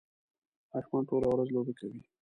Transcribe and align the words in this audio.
ماشومان 0.71 1.03
ټوله 1.09 1.27
ورځ 1.29 1.47
لوبې 1.51 1.73
کوي 1.79 2.01